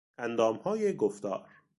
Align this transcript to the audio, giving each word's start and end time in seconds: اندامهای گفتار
اندامهای 0.17 0.93
گفتار 0.97 1.45